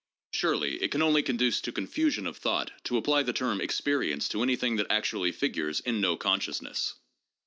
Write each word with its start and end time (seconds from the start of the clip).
Surely 0.33 0.81
it 0.81 0.89
can 0.89 1.03
only 1.03 1.21
conduce 1.21 1.61
to 1.61 1.71
confusion 1.71 2.25
of 2.25 2.35
thought 2.37 2.71
to 2.83 2.97
apply 2.97 3.21
the 3.21 3.31
term 3.31 3.61
experience 3.61 4.27
to 4.27 4.41
anything 4.41 4.75
that 4.77 4.87
actually 4.89 5.31
figures 5.31 5.79
in 5.79 6.01
no 6.01 6.17
consciousness. 6.17 6.95